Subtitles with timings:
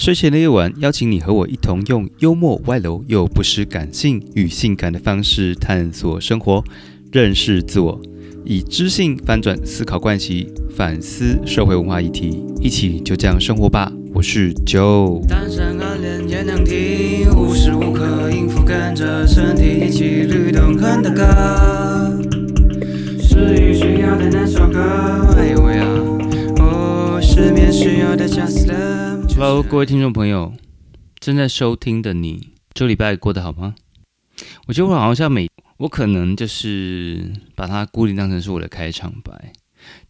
[0.00, 6.64] 睡前的夜晚，邀请你和我一同用幽默、外露又不失感性与性感的方式探索生活，
[7.12, 8.00] 认识自我，
[8.42, 13.92] 以知性翻转思考惯习，反思社会文化议题，一起就这样生活吧。
[14.14, 15.22] 我是 Joe。
[15.28, 22.18] 单身暗恋也能听，无时无刻应付跟着身体一起律动很大歌，
[23.20, 24.80] 失语需要的那首歌，
[25.36, 25.86] 哎呦喂啊，
[26.56, 29.09] 哦，失眠需要的 Just Love。
[29.42, 30.52] Hello，各位听众朋友，
[31.18, 33.74] 正在收听的你，这礼拜过得好吗？
[34.66, 39.54] 我觉得我好像每我可能就是把它固定当成是我的开场白，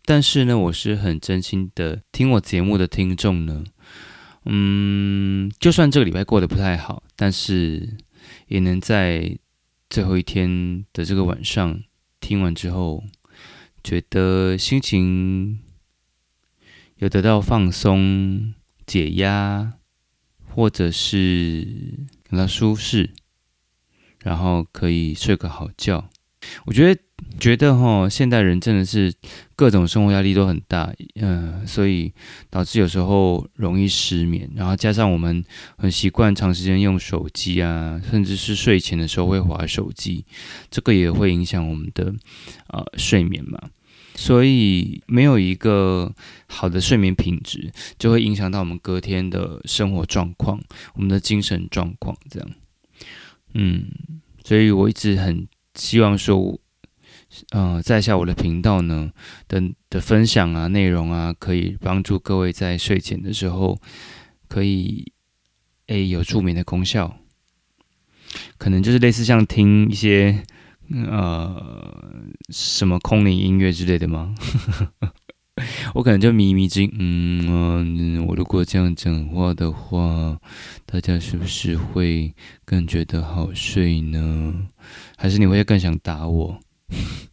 [0.04, 3.62] 但是呢，我是很真心的听我节目的听众呢，
[4.46, 7.98] 嗯，就算这个礼拜过得不太好，但是
[8.48, 9.38] 也能在
[9.88, 11.80] 最后一天的这个晚上
[12.18, 13.04] 听完之后，
[13.84, 15.60] 觉得心情
[16.96, 18.54] 有得到放松。
[18.90, 19.74] 解压，
[20.52, 21.64] 或者是
[22.28, 23.10] 感到舒适，
[24.24, 26.10] 然后可以睡个好觉。
[26.66, 27.00] 我觉得，
[27.38, 29.14] 觉得哈，现代人真的是
[29.54, 32.12] 各种生活压力都很大，嗯、所以
[32.50, 34.50] 导致有时候容易失眠。
[34.56, 35.44] 然后加上我们
[35.76, 40.24] 很习惯长时间用手机啊，甚至是睡前的时候会滑手机，
[40.68, 42.12] 这个也会影响我们的
[42.66, 43.70] 呃睡眠嘛。
[44.14, 46.12] 所以没有一个
[46.46, 50.60] 好的睡眠品质，就会影响到我们隔天的生活状况，
[50.94, 52.50] 我们的精神状况这样。
[53.54, 53.86] 嗯，
[54.44, 56.58] 所以我一直很希望说，
[57.50, 59.10] 呃，在下我的频道呢
[59.48, 63.80] 的的分享啊、内容啊，可以帮助各位在睡前的时候
[64.48, 65.12] 可以
[65.86, 67.16] 诶有助眠的功效。
[68.58, 70.44] 可能就是类似像听一些。
[70.92, 74.34] 呃，什么空灵音乐之类的吗？
[75.94, 80.38] 我可能就迷迷之，嗯、呃、我如果这样讲话的话，
[80.86, 82.34] 大家是不是会
[82.64, 84.68] 更觉得好睡呢？
[85.16, 86.58] 还是你会更想打我？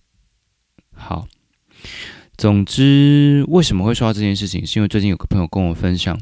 [0.93, 1.27] 好，
[2.37, 6.19] 总之为什么会说到这件事情，是因为最近有个朋友跟我分享，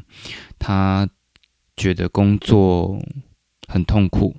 [0.60, 1.10] 他
[1.76, 3.00] 觉得工作
[3.68, 4.36] 很痛苦，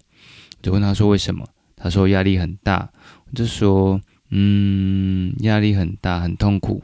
[0.63, 1.47] 就问他说为什么？
[1.87, 2.91] 他说压力很大，
[3.27, 6.83] 我就说，嗯，压力很大，很痛苦。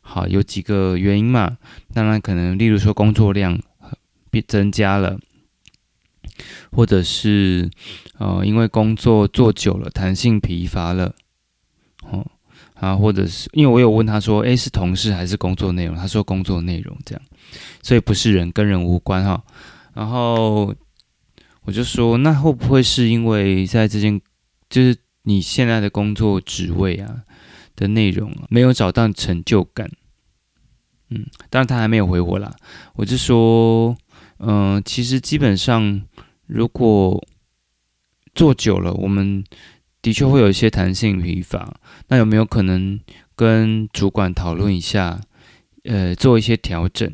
[0.00, 1.58] 好，有几个原因嘛，
[1.92, 3.58] 当然可能，例如说工作量
[4.30, 5.18] 变增加了，
[6.70, 7.68] 或者是
[8.18, 11.12] 呃，因为工作做久了，弹性疲乏了，
[12.04, 12.24] 哦，
[12.74, 15.96] 啊，或者是因为我有问他说，诶，是同事还是工作内容？
[15.96, 17.22] 他说工作内容这样，
[17.82, 19.42] 所以不是人跟人无关哈。
[19.94, 20.72] 然后
[21.62, 24.20] 我就说，那会不会是因为在这件
[24.74, 27.22] 就是你现在的工作职位啊
[27.76, 29.88] 的内容啊，没有找到成就感。
[31.10, 32.52] 嗯，当然他还没有回我啦。
[32.94, 33.96] 我就说，
[34.38, 36.02] 嗯、其实基本上
[36.48, 37.24] 如果
[38.34, 39.44] 做久了，我们
[40.02, 41.76] 的确会有一些弹性疲乏。
[42.08, 42.98] 那有没有可能
[43.36, 45.20] 跟主管讨论一下，
[45.84, 47.08] 呃，做一些调整？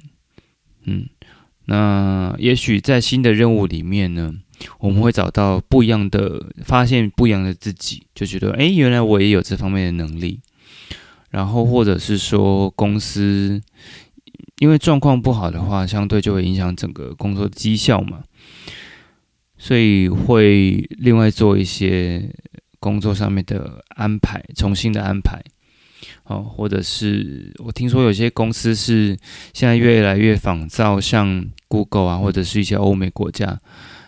[0.85, 1.11] 嗯，
[1.67, 4.37] 那也许在新的任务里面呢。
[4.79, 10.41] 我们会找到不一样的，发现不一样的自己，就觉得，誒，原来我也有这方面的能力。
[11.31, 13.63] 然后或者是说公司，
[14.59, 18.25] 因为状况不好的话，相对就会影响整个工作绩效嘛，
[19.57, 22.29] 所以会另外做一些
[22.81, 25.41] 工作上面的安排，重新的安排。
[26.25, 29.17] 哦，或者是我听说有些公司是
[29.53, 33.61] 现在越来越仿造，像 Google 啊，或者是一些欧美国家。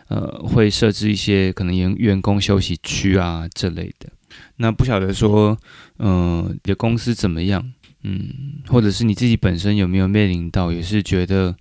[0.09, 4.09] 呃，会设置一些可能员员工休息区啊这类的。
[4.57, 5.59] 那不晓得说，
[5.99, 7.73] 嗯、呃，你的公司怎么样？
[8.03, 11.55] 嗯，或者是你自己本身有没有面临到，也是觉得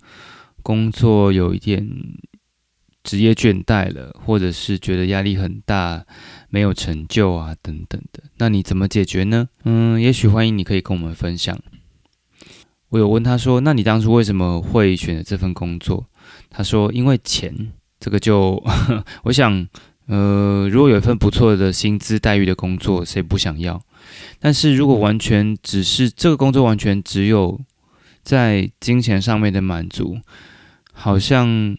[0.62, 1.86] 工作有一点
[3.04, 6.04] 职业倦怠了，或者是觉得压力很大，
[6.48, 8.22] 没有成就啊等等的。
[8.38, 9.48] 那你怎么解决呢？
[9.64, 11.58] 嗯，也许欢迎你可以跟我们分享。
[12.88, 16.06] 我有问他说，那你当初为什么会选择这份工作？
[16.50, 17.72] 他说，因为钱。
[18.02, 18.60] 这个就，
[19.22, 19.68] 我想，
[20.06, 23.80] 呃，如果有一份不错的薪资待遇的工作，谁不想要？
[24.40, 27.60] 但是如果完全只是这个工作完全只有
[28.24, 30.18] 在金钱上面的满足，
[30.92, 31.78] 好像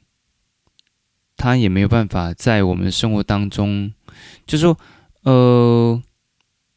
[1.35, 3.91] 他也没有办法在我们生活当中，
[4.47, 4.79] 就是说，
[5.23, 6.01] 呃，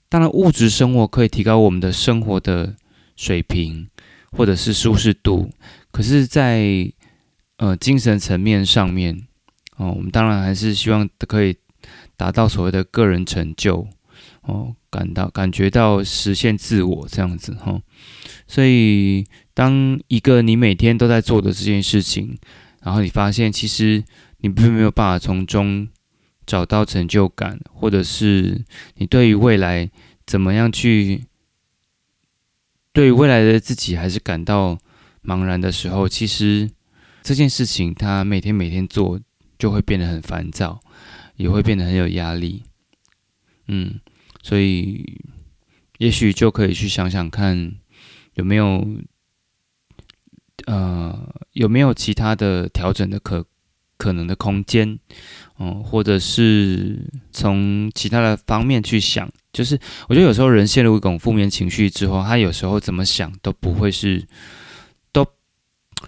[0.09, 2.75] 当然物质生活可以提高我们的生活的
[3.15, 3.89] 水平
[4.33, 5.53] 或者是舒适度，
[5.93, 6.93] 可是，在
[7.59, 9.29] 呃精神层面上面。
[9.77, 11.57] 哦，我们当然还是希望可以
[12.17, 13.87] 达到所谓的个人成就，
[14.43, 17.81] 哦，感到感觉到实现自我这样子哈。
[18.47, 22.39] 所以，当一个你每天都在做的这件事情，
[22.83, 24.03] 然后你发现其实
[24.39, 25.89] 你并没有办法从中
[26.47, 28.65] 找到成就感，或者是
[28.95, 29.91] 你对于未来
[30.27, 31.25] 怎么样去
[32.93, 34.79] 对于未来的自己还是感到
[35.23, 36.71] 茫然的时候，其实
[37.23, 39.21] 这件事情他每天每天做
[39.59, 40.81] 就会变得很烦躁，
[41.37, 42.63] 也会变得很有压力。
[43.69, 44.01] 嗯，
[44.43, 45.21] 所以
[45.99, 47.73] 也许就可以去想想看
[48.35, 48.87] 有没有
[50.67, 53.45] 呃有没有其他的调整的可
[53.97, 54.99] 可能的空间，
[55.59, 59.31] 嗯，或者是从其他的方面去想。
[59.53, 64.23] 就是我觉得有时候人陷入一种负面情绪之后，他有时候怎么想都不会是
[65.13, 65.27] 都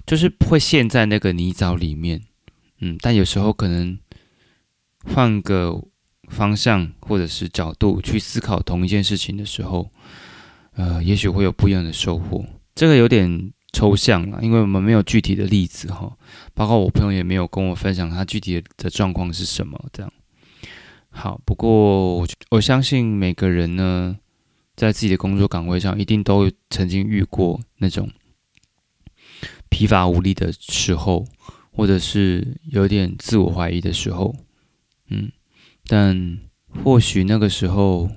[0.06, 2.20] 就是会陷在那个泥沼里面，
[2.80, 3.98] 嗯，但有时候可能
[5.04, 5.82] 换个
[6.28, 9.90] 方向或者是角度去思考同一件事情的时候，
[10.74, 12.44] 呃，也许会有不一样的收获。
[12.74, 16.16] 这个有点抽象了，因为我们没有具体的例子哈，
[16.54, 19.78] 包括我朋友也没有跟我分享他具体的状况是什么。
[19.92, 20.12] 这样
[21.10, 24.16] 好，不过我我相信每个人呢，
[24.76, 28.08] 在自己的工作岗位上，一定都曾经遇过那种
[29.68, 31.26] 疲乏无力的时候，
[31.78, 34.34] 或者是有点自我怀疑的时候，
[35.10, 35.30] 嗯。
[35.86, 36.38] 但
[36.84, 38.10] 或许那个时候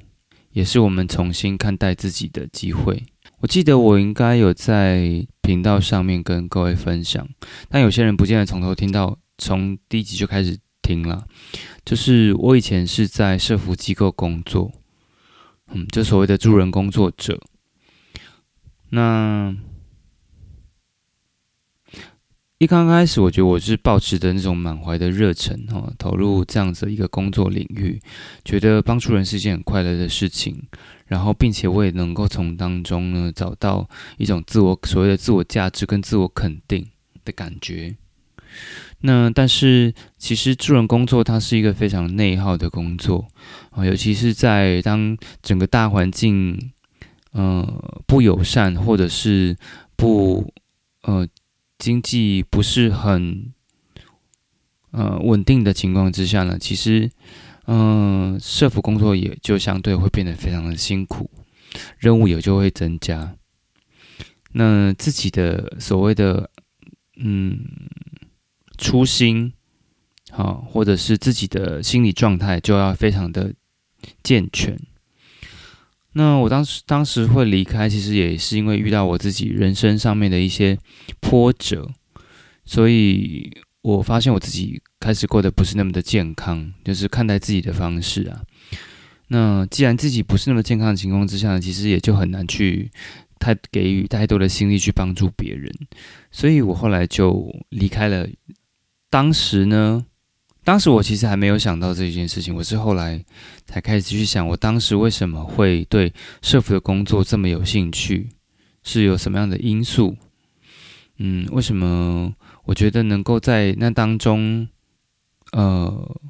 [0.51, 3.03] 也是我们重新看待自己的机会。
[3.39, 7.25] 我记得我应该有在频道上面跟各位分享，
[7.69, 11.25] 但有些人不见得从头听到，从第一集就开始听了。
[11.85, 14.71] 就是我以前是在社服机构工作，
[15.71, 17.39] 嗯，就所谓的助人工作者。
[18.89, 19.55] 那
[22.61, 27.99] 一刚开始，我觉得我是抱持着那种满怀的热忱哈，投入这样子一个工作领域，
[28.45, 30.61] 觉得帮助人是一件很快乐的事情，
[31.07, 36.85] 然后并且我也能够从当中呢找到一种自我所谓的自我价值跟自我肯定
[37.25, 37.95] 的感觉。
[38.99, 43.25] 那但是其实助人工作它是一个非常内耗的工作
[43.71, 46.71] 啊，尤其是在当整个大环境
[47.31, 49.57] 呃不友善或者是
[49.95, 50.53] 不
[51.01, 51.27] 呃。
[51.81, 53.51] 经济不是很
[54.91, 57.09] 呃稳定的情况之下呢，其实
[57.65, 61.27] 嗯，社服工作也就相对会变得非常的辛苦，
[61.97, 63.35] 任务也就会增加。
[64.51, 66.51] 那自己的所谓的
[67.15, 67.65] 嗯
[68.77, 69.51] 初心，
[70.29, 73.55] 好，或者是自己的心理状态，就要非常的
[74.21, 74.79] 健全。
[76.13, 80.77] 那我当时当时会离开，其实也是因为遇到我自己人生上面的一些
[81.21, 81.89] 波折，
[82.65, 83.49] 所以
[83.81, 88.41] 我发现我自己开始过得不是那么的健康，就是看待自己的方式啊。
[89.29, 92.91] 那既然自己不是那么健康的情况之下，其实也就很难去
[93.39, 95.73] 太给予太多的心力去帮助别人，
[96.29, 98.27] 所以我后来就离开了。
[99.09, 100.05] 当时呢。
[100.63, 103.23] 当时我其实还没有想到这件事情，我是后来
[103.65, 108.29] 才开始去想，我当时为什么会对社服的工作这么有兴趣，
[108.83, 110.15] 是有什么样的因素？
[111.17, 112.33] 嗯，为什么
[112.65, 114.67] 我觉得能够在那当中，
[115.51, 116.21] 呃，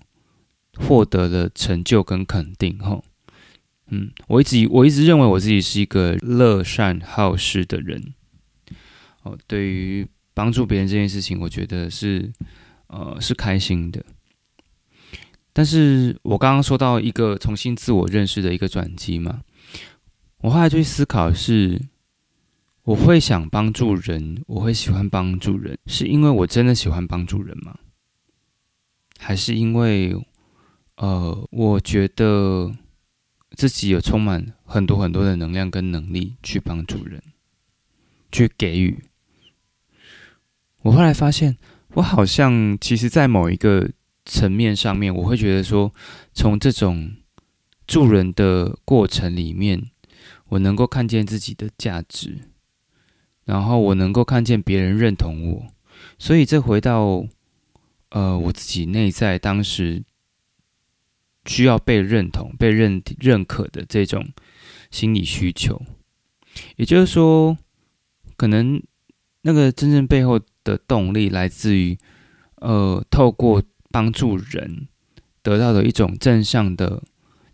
[0.77, 2.77] 获得了成就跟肯定？
[2.77, 3.01] 哈，
[3.89, 8.13] 嗯，我一直我一直认为我自己是一个乐善好施的人，
[9.23, 12.31] 哦，对于帮助别人这件事情，我觉得是
[12.87, 14.03] 呃是开心的。
[15.53, 19.41] 但是我刚刚说到一个重新自我认识的一个转机嘛，
[20.37, 21.81] 我后来去思考是，
[22.83, 27.77] 我会想帮助人，我会喜欢帮助人，是因为我真的喜欢帮助人吗？
[29.19, 30.15] 还是因为，
[30.95, 32.73] 呃，我觉得
[33.51, 37.21] 自己有充满很多很多的能量跟能力去帮助人，
[38.31, 39.03] 去给予？
[40.83, 41.57] 我后来发现，
[41.95, 43.89] 我好像其实，在某一个。
[44.33, 45.93] 层面上面，我会觉得说，
[46.33, 47.11] 从这种
[47.85, 49.91] 助人的过程里面，
[50.47, 52.37] 我能够看见自己的价值，
[53.43, 55.67] 然后我能够看见别人认同我，
[56.17, 57.27] 所以这回到
[58.11, 60.01] 呃我自己内在当时
[61.45, 64.29] 需要被认同、被认认可的这种
[64.91, 65.81] 心理需求，
[66.77, 67.57] 也就是说，
[68.37, 68.81] 可能
[69.41, 71.97] 那个真正背后的动力来自于
[72.55, 73.61] 呃透过。
[73.91, 74.87] 帮助人
[75.43, 77.03] 得到的一种正向的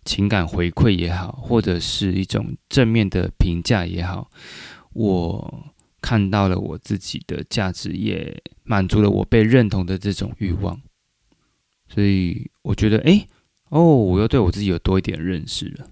[0.06, 4.30] 情感回馈也好，或者是一种正面的评价也好，
[4.94, 10.80] 我看到了我自己的价值，也满足了我被认同的这种欲望。
[11.90, 13.28] 所以我觉得，哎，
[13.70, 15.90] 哦，我又对我自己有多一点认识了。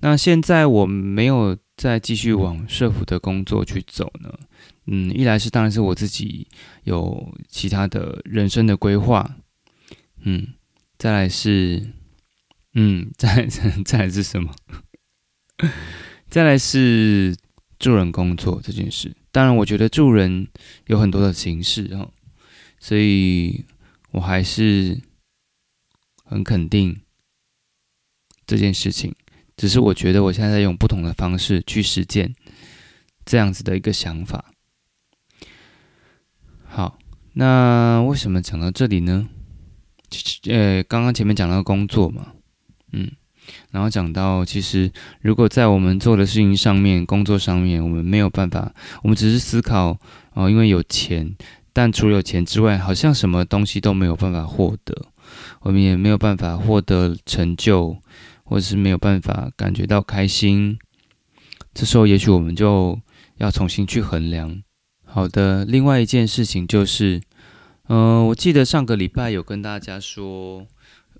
[0.00, 4.38] 那现在我没有再继续往社服的工作去走呢？
[4.86, 6.46] 嗯，一来是当然是我自己
[6.84, 9.36] 有其他的人生的规划，
[10.20, 10.54] 嗯，
[10.96, 11.92] 再来是，
[12.74, 13.46] 嗯，再
[13.84, 14.54] 再来是什么？
[16.30, 17.36] 再来是
[17.78, 19.16] 助人工作这件事。
[19.32, 20.48] 当然，我觉得助人
[20.86, 22.12] 有很多的形式哦，
[22.78, 23.64] 所以
[24.12, 25.00] 我还是
[26.24, 27.00] 很肯定
[28.46, 29.14] 这件事情。
[29.56, 32.34] 只是我觉得我现在在用不同的方式去实践
[33.24, 34.52] 这样子的一个想法。
[36.76, 36.98] 好，
[37.32, 39.26] 那为什么讲到这里呢？
[40.50, 42.34] 呃，刚刚前面讲到工作嘛，
[42.92, 43.10] 嗯，
[43.70, 44.92] 然后讲到其实
[45.22, 49.98] 如果在我们做的事情上面、工作上面，我们没有办法，我们只是思考
[50.34, 51.34] 哦，因为有钱，
[51.72, 54.94] 但除了有钱之外，好像什么东西都没有办法获得，
[55.60, 57.96] 我们也没有办法获得成就，
[58.44, 60.78] 或者是没有办法感觉到开心。
[61.72, 63.00] 这时候，也许我们就
[63.38, 64.62] 要重新去衡量。
[65.16, 67.22] 好的，另外一件事情就是，
[67.88, 70.66] 嗯，我记得上个礼拜有跟大家说，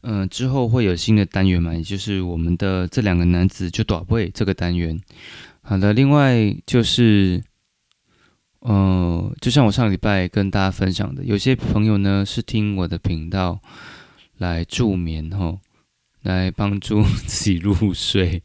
[0.02, 5.00] 嗯，之后会有新的单元嘛，也就是我们的这两个男子就短位这个单元。
[5.62, 7.42] 好的，另外就是，
[8.60, 13.58] 嗯，就像我上礼拜跟大家分享的，有些朋友呢是听我的频道
[14.36, 15.60] 来助眠吼，
[16.20, 18.42] 来帮助自己入睡。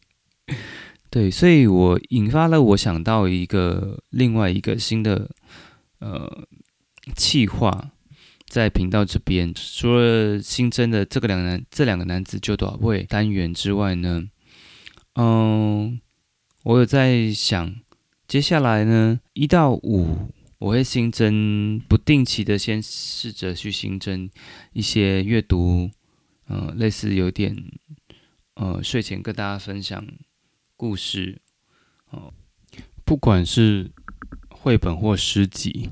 [1.11, 5.29] 对，所以我引发了我想到一个另外一个新的
[5.99, 6.47] 呃
[7.17, 7.91] 气划，
[8.47, 14.23] 在频道这边，除了新增的这个两男这两个男子就多少位单元之外呢，
[15.15, 15.99] 嗯，
[16.63, 17.75] 我有在想，
[18.25, 24.29] 接下来呢一到五我会新增不定期的，先试着去新增
[24.71, 25.91] 一些阅读，
[26.47, 27.53] 嗯，类似有点
[28.53, 30.01] 呃睡前跟大家分享。
[30.81, 31.39] 故事，
[32.09, 32.33] 哦，
[33.05, 33.91] 不管是
[34.50, 35.91] 绘本或诗集，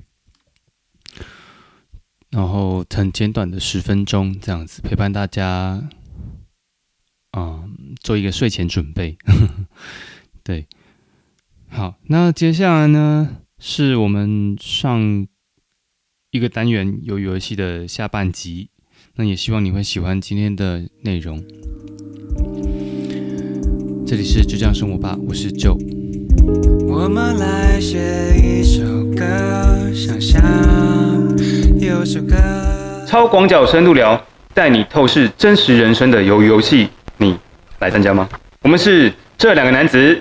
[2.31, 5.88] 然后很简短的十分钟这样子陪伴大家，
[7.38, 9.15] 嗯，做一个睡前准备。
[10.41, 10.67] 对，
[11.67, 15.27] 好，那接下来呢，是我们上
[16.31, 18.72] 一个单元有游戏的下半集，
[19.13, 21.46] 那也希望你会喜欢今天的内容。
[24.10, 25.78] 这里是就这样生活吧，我是 Joe。
[26.88, 28.00] 我们来写
[28.36, 28.82] 一首
[29.16, 29.24] 歌，
[29.94, 30.42] 想象
[31.80, 32.36] 有首歌。
[33.06, 34.20] 超广角深度聊，
[34.56, 37.38] 带你透视真实人生的鱿鱼游戏，你
[37.78, 38.28] 来参加吗？
[38.63, 40.20] 我们是这两个男子，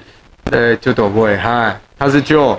[0.50, 2.59] 呃，就躲不会，嗨，他是 Joe，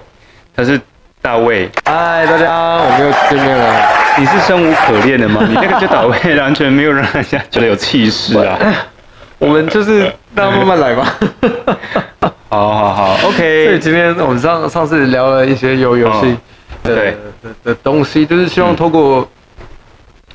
[0.55, 0.81] 他是
[1.21, 3.75] 大卫，嗨，大家，我们又见面了。
[4.17, 5.45] 你是生无可恋的吗？
[5.47, 8.57] 你那个就倒位，完全没有让人家觉得有气势啊。
[9.39, 11.15] 我们就是大家慢慢来吧。
[12.49, 13.65] 好好好，OK。
[13.67, 16.35] 所以今天我们上上次聊了一些游游戏
[16.83, 17.15] 的的
[17.63, 19.27] 的东西，就是希望透过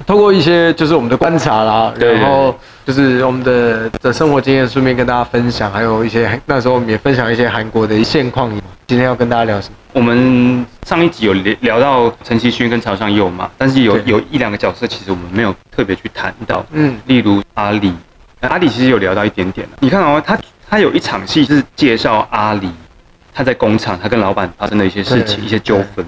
[0.07, 2.57] 透过一些就是我们的观察啦，然后
[2.87, 8.51] 就是我们的的生活经验，顺便跟大家分享，还有一些那时候我们也分享一些韩国的现况。
[8.87, 9.75] 今天要跟大家聊什么？
[9.95, 17.93] 我们上一集有聊聊到陈其勋跟曹尚佑嘛，但是有有一两个角色，其实我们没有特别去谈到，嗯，例如阿里。
[18.49, 22.71] 阿里其实有聊到一点点你看哦，他他有一场戏是介绍阿里，
[23.33, 26.05] 他在工厂，他跟老板发生的一些事情、一些纠纷。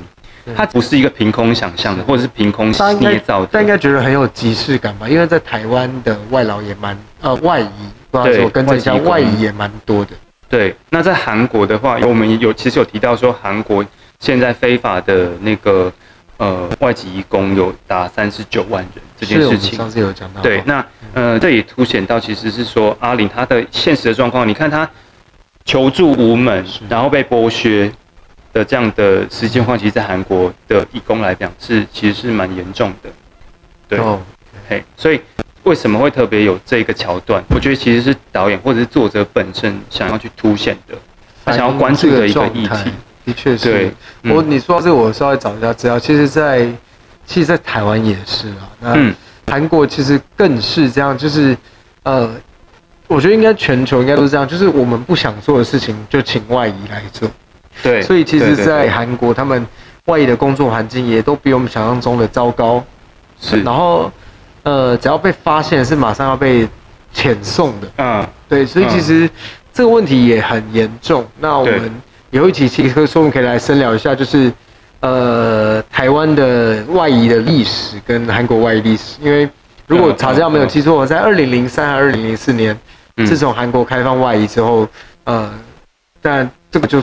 [0.56, 3.48] 他不是一个凭空想象的，或者是凭空捏造的。
[3.52, 5.08] 他应该觉得很有即视感吧？
[5.08, 7.68] 因为在台湾的外劳也蛮呃外移，
[8.10, 10.12] 不知道说跟这家外移也蛮多的。
[10.48, 13.84] 对，那在韩国的话，我们有其实有提到说，韩国
[14.20, 15.92] 现在非法的那个。
[16.38, 20.42] 呃，外籍移工有达三十九万人这件事情，上次有讲到。
[20.42, 24.46] 对，那呃，这也凸显到其实是说阿玲她的现实的状况。
[24.46, 24.88] 你看她
[25.64, 27.90] 求助无门，然后被剥削
[28.52, 33.10] 的这样的实际情况，其实，在韩国的义工来讲是其实是蛮严重的。
[33.88, 33.98] 对，
[34.68, 35.18] 嘿，所以
[35.62, 37.42] 为什么会特别有这个桥段？
[37.48, 40.94] 我觉得其实是导演或者是作者本身想要去凸显的，
[41.46, 42.90] 他想要关注的一个议题。
[43.26, 43.92] 的确是，
[44.22, 45.98] 我你说到这个，我稍微找一下资料。
[45.98, 46.64] 其实，在
[47.26, 48.70] 其实，在台湾也是啊。
[48.78, 49.12] 那
[49.50, 51.56] 韩国其实更是这样，就是
[52.04, 52.30] 呃，
[53.08, 57.28] 我觉得应该全球应该都是这样，就是我们不想做的事情，就请外移来做。
[57.82, 59.66] 对，所以其实，在韩国，他们
[60.04, 62.80] 外移的工作环境也都比我们想象中的糟糕。
[63.40, 64.08] 是，然后
[64.62, 66.68] 呃，只要被发现，是马上要被
[67.12, 67.88] 遣送的。
[67.98, 69.28] 嗯，对，所以其实
[69.72, 71.26] 这个问题也很严重。
[71.40, 71.92] 那我们。
[72.30, 74.52] 有一期其实说我们可以来深聊一下，就是
[75.00, 79.16] 呃台湾的外移的历史跟韩国外移历史。
[79.20, 79.48] 因为
[79.86, 82.76] 如果查资料没有记错，我在二零零三、二零零四年，
[83.24, 84.88] 自从韩国开放外移之后，
[85.24, 85.52] 呃，
[86.20, 87.02] 但这个就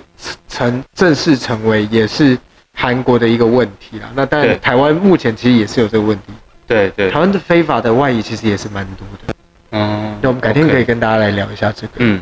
[0.50, 2.38] 成正式成为也是
[2.75, 4.10] 韩国的一个问题啦。
[4.13, 6.34] 那当然，台湾目前其实也是有这个问题。
[6.68, 9.34] 对对，台湾的非法的外移其实也是蛮多的。
[9.72, 11.94] 嗯，那我们改天可以跟大家来聊一下这个。
[11.98, 12.22] 嗯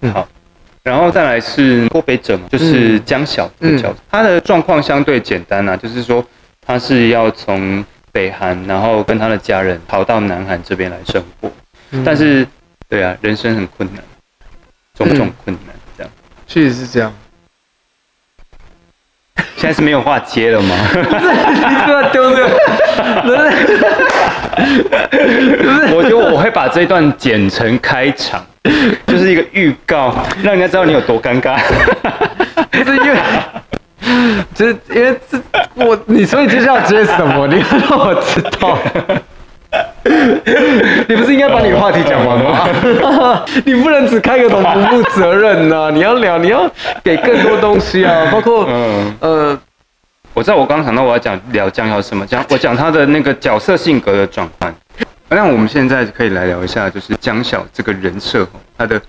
[0.00, 0.28] 嗯，好。
[0.84, 6.24] 然后再来是郭北者，就是江小这个角色，他的状况相对简单啊，就是说
[6.64, 11.50] 他是要从北韩，然后跟他的家人逃到南韩这边来生活。
[12.04, 12.46] 但是，
[12.86, 14.04] 对啊，人生很困难，
[14.94, 16.12] 种种困难，这样。
[16.46, 17.10] 确实是这样。
[19.56, 20.76] 现在是没有话接了吗？
[20.92, 22.60] 不是，你不要丢这个。
[25.94, 28.44] 我觉得我会把这段剪成开场，
[29.06, 31.56] 就是一个预告，让人家知道你有多尴尬。
[32.70, 33.16] 不是因为，
[34.54, 35.38] 就是因为这
[35.74, 37.46] 我你，所以接下来接什么？
[37.46, 38.78] 你要让我知道。
[41.08, 42.68] 你不是应该把你的话题讲完吗？
[43.64, 45.90] 你不能只开个头不负责任呐！
[45.92, 46.70] 你要聊，你要
[47.02, 49.58] 给更多东西啊，包括嗯呃，
[50.34, 54.74] 我知道我刚刚想到我要讲聊江瑶什么讲，我讲他的那个角色性格的转换。
[55.28, 59.00] 那我们现在可以来聊一下，就是江晓这个人设，他的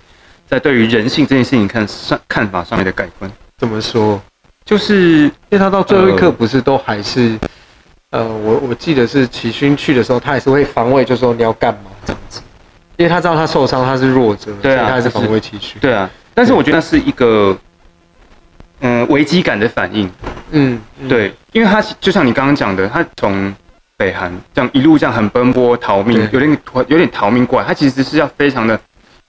[0.47, 3.29] 在对于人性这件事情看上看法上面的改观。
[3.57, 4.21] 怎么说？
[4.63, 7.37] 就是因为他到最后一刻不是都还是。
[8.11, 12.39] 呃，我我记得是齐勋去的时候，他也是会防卫，就说你要干嘛这样子，
[12.95, 16.09] 因为他知道他受伤，他是弱者，对啊，他还是防卫齐勋，对啊。
[16.33, 17.57] 但是我觉得那是一个，
[18.81, 20.09] 嗯，危机感的反应，
[20.51, 23.53] 嗯，对，因为他就像你刚刚讲的，他从
[23.97, 28.79] 北韩这样一路这样很奔波逃命，有点有点逃命过来，他其实是要非常的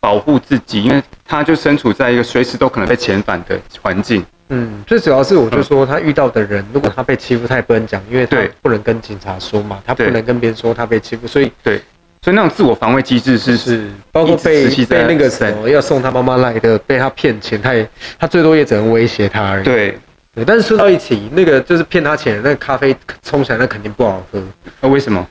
[0.01, 4.25] 保护自己，因为他就身处在一个随时都可能被遣返的环境。
[4.49, 11.81] 嗯，最主要是我就说他遇到的人，如果他被欺负，他也不能讲，因为他不能跟警察说嘛，他不能跟别人说他被欺负，所以对，
[12.27, 19.63] 所以那种自我防卫机制是是，包括被被那个什么要送他妈妈来的，被他骗钱，他也他最多也只能威胁他而已。
[19.63, 19.97] 对，
[20.35, 22.93] 对，但是说到一起，那个就是骗他钱，那个咖啡
[23.23, 24.43] 冲起来那肯定不好喝，
[24.81, 25.25] 那为什么？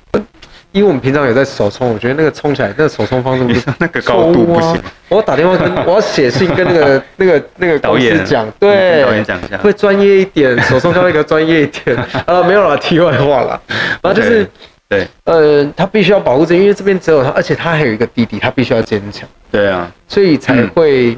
[0.71, 4.79] 因为我们平常有在手冲，我觉得那个冲起来，那个手冲方式 不是那个高度不行。
[5.09, 11.97] 我要打电话跟我要写信跟那个那个那个导演讲，对，导演讲一下，会专业一点，手冲咖啡专业一点。
[12.25, 13.61] 啊，没有了，题外话了。
[14.01, 14.49] 然后就是，
[14.87, 19.27] 对，呃，他必须要保护这，因为这边只有他，而且他还有一个弟弟，他必须要坚强。
[19.51, 21.17] 对啊，所以才会，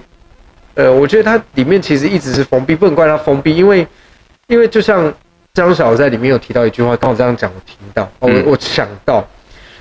[0.75, 3.85] 呃，我觉得他里面其实一直是封闭，不能怪他封闭，因为
[4.47, 5.13] 因为就像
[5.53, 9.25] 张小在里面有提到一句话，刚好这样讲，我听到，我我想到。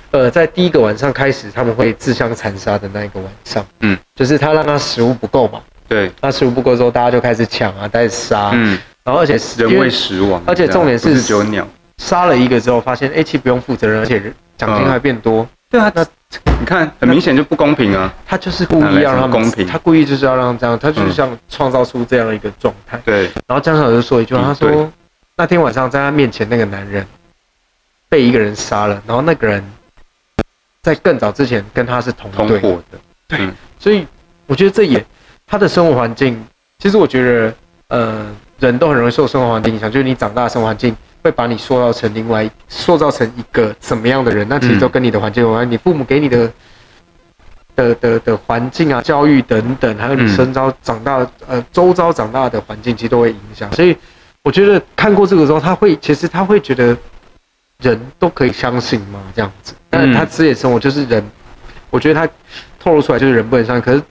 [0.09, 11.67] 呃，在第一个晚上开始，他们会自相残杀的那一个晚上，嗯，就是他让他食物不够嘛，对，那食物不够之后，大家就开始抢啊，开始杀，嗯，然后而且人为食亡，而且重点是只有鸟
[11.97, 14.21] 杀了一个之后，发现 A 七不用负责任，而且
[14.57, 16.05] 奖金还变多，对啊，那
[16.59, 24.91] 你看很明显就不公平啊，他就是故意要让他们公平，他故意就是要让这样，他就是想创造出这样一个状态，对，然后江小就说一句话，他说
[25.35, 27.05] 那天晚上在他面前那个男人
[28.09, 29.63] 被一个人杀了，然后那个人。
[30.83, 32.61] 在更早之前跟他是同队。
[32.61, 32.81] 的，
[33.27, 34.07] 对，所以
[34.45, 35.05] 我觉得这也
[35.45, 36.41] 他的生活环境，
[36.79, 37.53] 其实我觉得，
[37.89, 38.25] 呃，
[38.59, 46.51] 人都很容易受生活环境影响，就是你长大的生活环境会把你塑造成另外塑造成一个怎么样的人，那其实都跟你的环境有关，你父母给你的
[47.75, 53.71] 的的的环境啊、教育等等，还有你身遭长大呃周遭长大的环境，其实都会影响。
[53.73, 53.95] 所以
[54.43, 56.97] 我觉得看过这个之后，他会其实他会觉得。
[57.79, 59.21] 人都可以相信吗？
[59.35, 61.23] 这样子，但是他职业生活就是人，
[61.91, 62.27] 我觉得他
[62.79, 63.83] 透露出来就是人不能相信。
[63.83, 64.01] 可是，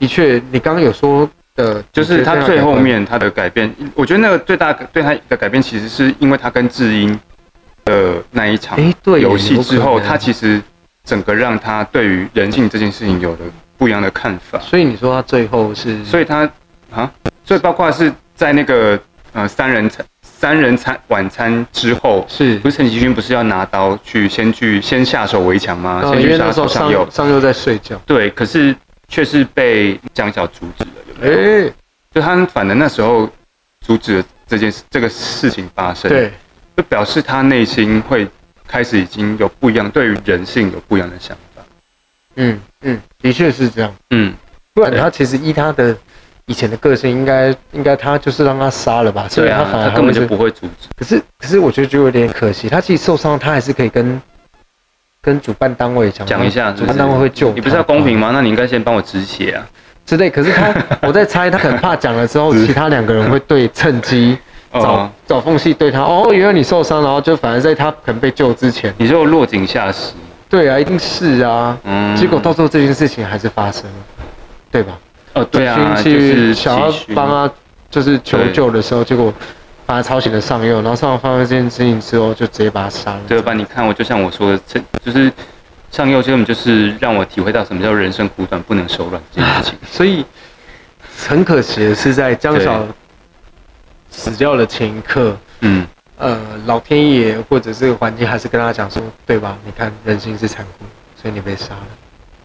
[0.00, 7.18] 的确，你刚刚有说的，就是他最后面他的改变，我觉得那个最大对他的改变，其实是因为他跟智英
[7.84, 8.78] 的那一场
[9.20, 10.60] 游戏之后，他其实
[11.04, 13.38] 整个让他对于人性这件事情有了
[13.76, 14.58] 不一样的看法。
[14.58, 16.48] 所以你说他最后是，所以他
[16.92, 17.10] 啊，
[17.44, 18.98] 所以包括是在那个
[19.32, 20.04] 呃三人餐。
[20.36, 26.02] 三人餐晚餐之后，是不是陈其君不是要拿刀去先去先下手为强吗？
[26.04, 27.98] 先去杀手上右，上右在睡觉。
[28.04, 28.74] 对，可是
[29.14, 30.90] 却是被江小阻止了。
[31.22, 31.72] 哎，
[32.12, 33.30] 就他反正那时候
[33.80, 36.32] 阻止了这件事这个事情发生，对，
[36.76, 38.26] 就表示他内心会
[38.66, 41.62] 开始已经有不一样，对于人性有不一样的想法。
[42.34, 43.94] 嗯嗯，的确是这样。
[44.10, 44.34] 嗯，
[44.72, 45.96] 不然他其实依他的。
[46.46, 50.88] 以前的个性应该应该他就是让他杀了吧，所以他反而根本就不会阻止。
[50.94, 54.20] 可是可是我觉得就有点可惜，他其实受伤，他还是可以跟
[55.24, 57.50] 跟主办单位讲讲一下，主办单位会救。
[57.52, 58.30] 你不是要公平吗？
[58.34, 59.66] 那你应该先帮我止血啊
[60.04, 60.28] 之类。
[60.28, 64.36] 可是他我在猜，他可能怕讲了之后， 其他两个人会对趁机
[64.72, 66.00] 找找缝隙对他。
[66.00, 70.12] 哦，原来你受伤，然后就反而在他可能被救之前，你就落井下石。
[70.50, 71.76] 对啊，一定是啊。
[71.84, 72.14] 嗯。
[72.16, 73.96] 结果到时候这件事情还是发生了，
[74.70, 74.98] 对吧？
[75.32, 77.50] 哦，对啊，就是想要帮他，
[77.90, 79.32] 就是求救的时候，结果
[79.86, 83.20] 把他吵醒了上右，然后上右发生这件事情之后，就直接把他杀了。
[83.28, 83.52] 对吧？
[83.52, 85.30] 你看，我就像我说的，这就是
[85.90, 89.78] 上右根本就是让我体会到什么叫人生苦短，不能手软这件事情。
[89.90, 90.24] 所以
[91.16, 92.86] 很可惜的是，在江小
[94.10, 99.58] 死掉的前一刻，嗯，呃，老天爷或者这个环境还是跟他讲说，对吧？
[99.64, 100.84] 你看人性是残酷，
[101.20, 101.86] 所以你被杀了。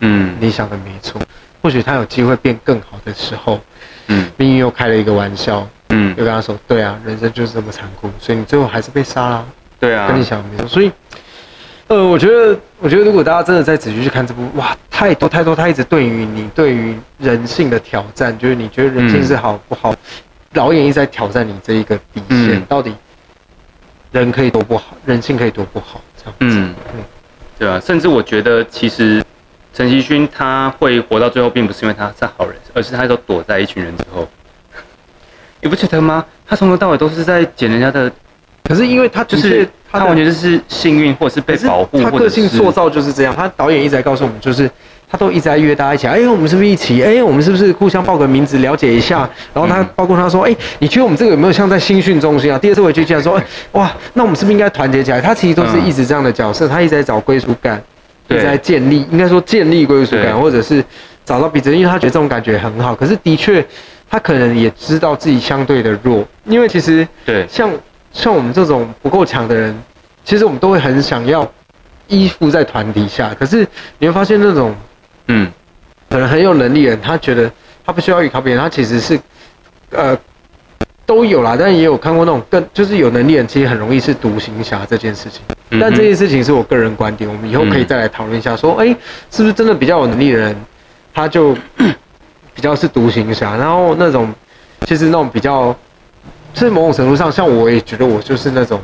[0.01, 1.21] 嗯，你想的没错。
[1.61, 3.59] 或许他有机会变更好的时候，
[4.07, 5.67] 嗯，命运又开了一个玩笑。
[5.89, 9.45] 嗯，就跟他说，对啊，人生就是这么残酷，所以你最后还是被杀了。
[9.79, 10.67] 对啊，跟你想没错。
[10.67, 10.91] 所以，
[11.87, 19.95] 呃，我觉得，我觉得如果大家真的再仔细去看这部，哇，太多太多，他一直对于你对于人性的挑战，就是你觉得人性是好不好？
[20.53, 22.93] 导演一直在挑战你这一个底线，到底
[24.11, 26.01] 人可以多不好，人性可以多不好？
[26.17, 26.75] 这样，子嗯，
[27.57, 29.23] 对啊，甚至我觉得，其实
[29.73, 34.27] 陈其勋他会活到最后，并不是因为他是好人，而是他都躲在一群人之后。
[35.61, 36.23] 你不觉得吗？
[36.47, 38.11] 他从头到尾都是在捡人家的，
[38.63, 43.33] 可是因为他就是他完全就是幸运，或者是被保护，他个性塑造就是这样。
[43.35, 44.69] 他导演一直在告诉我们，就是
[45.11, 47.03] 他都一直在约大家一起，哎，我们是不是一起？
[47.03, 49.29] 哎，我们是不是互相报个名字了解一下？
[49.53, 52.57] 然后他包括他说，哎，你觉得我们这个有没有像在新训中心啊？
[52.57, 53.41] 第二次回去竟然说，
[53.73, 55.19] 哇，那我们是不是应该团结起来？
[55.19, 57.81] 他其实都是一直这样的角色，他一直在找归属感，
[58.29, 60.83] 一直在建立，应该说建立归属感，或者是
[61.25, 62.95] 找到彼此，因为他觉得这种感觉很好。
[62.95, 63.65] 可是的确。
[64.09, 67.69] 他可能也知道自己相对的弱，因为其实对像
[68.11, 69.79] 像我们这种不够强的人，
[70.25, 71.47] 其实我们都会很想要
[72.07, 73.35] 依附在团体下。
[73.35, 73.67] 可是
[73.99, 74.75] 你会发现那种
[75.27, 75.47] 嗯，
[76.09, 77.51] 可能很有能力的人，他觉得
[77.85, 79.19] 他不需要依靠别人，他其实是
[79.91, 80.17] 呃
[81.05, 85.41] 都有啦，但也有看过那种更就是有能力人，其实很容易是独行侠这件事情。
[85.79, 88.87] 但这件事情是我个人观点，我们以后可以再来讨论一下，说哎，
[89.29, 90.55] 是不是真的比较有能力的人，
[91.13, 91.55] 他就。
[92.59, 94.33] 比较是独行侠，然后那种
[94.85, 95.73] 其实那种比较，
[96.53, 98.81] 是某种程度上，像我也觉得我就是那种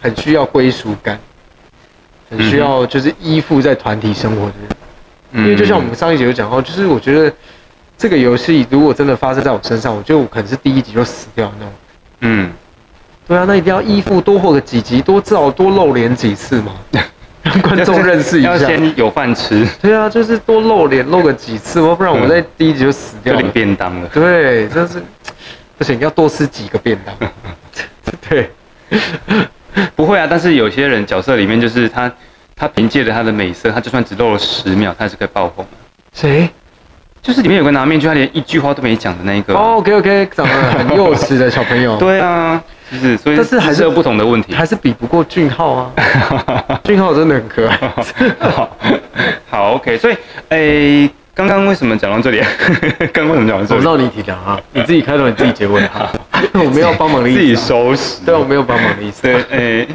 [0.00, 1.16] 很需要归属感，
[2.28, 4.52] 很需要就是依附在团体生活的
[5.32, 5.44] 人。
[5.44, 7.32] 因为就像我们上一集有讲到，就是我觉得
[7.96, 11.72] 这个游戏如果真的发生在我身上，我觉得我可能是第一集就死掉那种。
[12.22, 12.52] 嗯，
[13.28, 16.72] 对啊，那一定要依附多活个几集，多至少多露脸几次嘛。
[17.42, 19.66] 让 观众认识一下，要先有饭吃。
[19.80, 23.40] 对啊，就是多露脸露个几次，不然我在第一集就死掉了。
[23.40, 24.08] 领便当了。
[24.12, 25.02] 对，就是
[25.76, 27.14] 不行，要多吃几个便当。
[28.28, 28.50] 对，
[29.96, 30.26] 不会啊。
[30.30, 32.10] 但是有些人角色里面，就是他，
[32.54, 35.70] 他凭借着他的美色，他就算只露了十秒，他是可以爆红的。
[36.12, 36.48] 谁？
[37.20, 39.54] 就是里面有个拿面具，他连一句话都没讲的那一个。
[39.54, 41.96] 哦，OK OK，长得很幼稚的小朋友。
[41.98, 42.62] 对啊。
[42.98, 45.90] 是，所以但是还是有不同的问题，还是比不过俊浩啊。
[46.84, 47.78] 俊浩真的很可爱。
[48.50, 48.76] 好，
[49.50, 49.96] 好，OK。
[49.98, 50.16] 所以，
[50.48, 52.42] 哎，刚刚为什么讲到这里？
[53.12, 53.80] 刚刚为什么讲到这里？
[53.80, 56.10] 我绕你提的啊，你自己开头，你自己结尾哈。
[56.54, 57.38] 我没有帮忙的意思。
[57.40, 58.24] 自己收拾。
[58.24, 59.22] 对，我没有帮忙的意思。
[59.22, 59.88] 对，诶。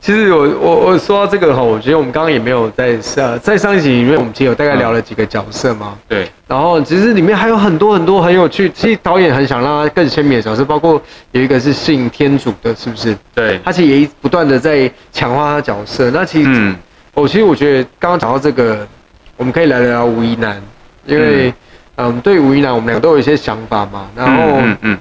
[0.00, 5.94] 其实我我我说到这个哈，我觉得我们刚刚也没有在上在上一集里面，我们其实有大概聊了几个角色嘛。
[6.08, 6.26] 对。
[6.48, 11.00] 然后其实里面还有很多很多很有趣，其实导演很想让他更鲜明的角色，包括
[11.32, 13.14] 有一个是信天主的，是不是？
[13.34, 13.60] 对。
[13.62, 16.10] 他其实也不断的在强化他角色。
[16.10, 16.74] 那其实，
[17.12, 18.88] 我其实我觉得刚刚讲到这个，
[19.36, 20.60] 我们可以来聊聊吴一男，
[21.04, 21.52] 因为
[21.96, 24.08] 嗯，对吴一男，我们两个都有一些想法嘛。
[24.16, 24.98] 然后嗯嗯。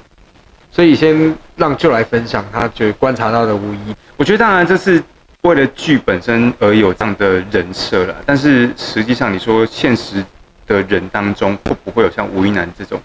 [0.72, 3.96] 所以先让就来分享他觉得观察到的无疑。
[4.18, 5.04] 我觉得当然这是
[5.42, 10.24] 为了剧本身而有这样的人设了，但是实际上你说现实
[10.66, 13.00] 的人当中会不会有像吴一男这种？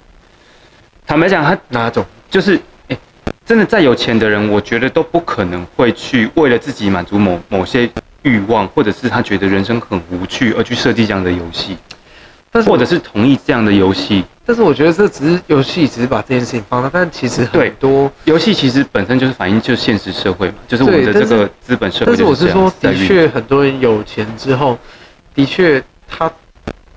[1.07, 2.05] 坦白讲，他哪种？
[2.31, 2.59] 就是，
[3.45, 7.89] 真的再有钱的人，我觉得都不可能会去为了自己满足某某些
[8.23, 11.77] 欲望，或者是他觉得人生很无趣而去设计这样的游戏。
[12.63, 22.07] 或者是同意这样的游戏，但是我觉得这只是游戏，只是把这件事情放大，但其实很多游戏其实本身就是反映就是现实社会嘛，就是我们的这个资本社会。
[22.07, 24.79] 但是我是说，的确很多人有钱之后，
[25.35, 26.31] 的确他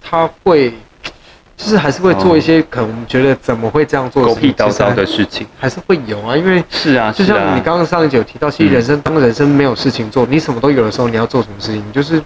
[0.02, 0.70] 他会
[1.56, 12.26] 就是还是会做一些可能我们觉得怎么会这样做狗屁叨叨的事情，还是会有啊，因为是啊，就像你刚刚上一集有提到，其实人生当人生没有事情做，你什么都有的时候，你要做什么事情，你就是可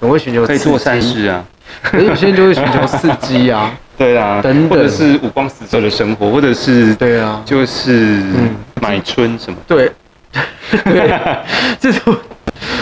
[0.00, 1.44] 能会寻求可以做善事啊。
[1.82, 8.56] 可是有些人就会寻求刺激啊， 对啊，等或者是五光十色的生活，或者是对啊，就是嗯。
[8.80, 9.92] 买春什么，对，
[10.82, 11.20] 对，
[11.78, 12.00] 就是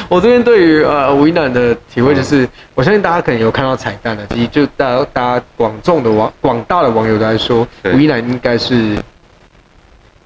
[0.09, 8.97] 我这边对于呃吴一男的体会就是，我相信大家可能有看到彩蛋了，其实就大家大家广众的网广大的网友都在说，吴一男应该是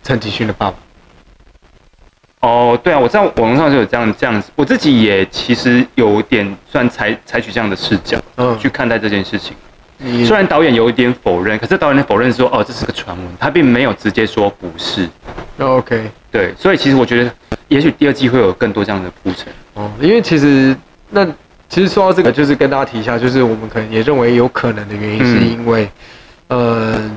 [0.04, 0.76] 陈吉勋的爸爸。
[2.44, 9.56] 哦，对啊，我在网络上就有这样这样子，我自己也其实有点算采采取这样的视角，嗯，去看待这件事情。
[10.26, 15.08] 虽然导演有一点否认，可是导演的否认说，哦，这是个传闻，他并没有直接说不是。
[15.58, 17.32] OK，对，所以其实我觉得，
[17.68, 19.46] 也许第二季会有更多这样的铺陈。
[19.72, 20.76] 哦，因为其实
[21.08, 21.24] 那
[21.70, 25.88] 其实说到这个，就是跟大家提一下，就是我们可能也认为有可能的原因，是因为，
[26.48, 27.10] 呃，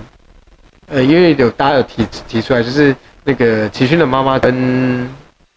[0.87, 2.95] 呃，因为有大家有提提出来，就是
[3.27, 5.05] 那个齐勋的妈妈跟